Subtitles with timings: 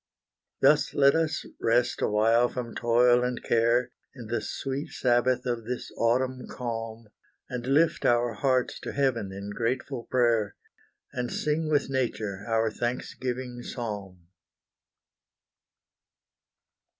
[0.61, 5.91] Thus let us rest awhile from toil and care, In the sweet sabbath of this
[5.95, 7.09] autumn calm,
[7.47, 10.55] And lift our hearts to heaven in grateful prayer,
[11.13, 14.25] And sing with nature our thanksgiving psalm.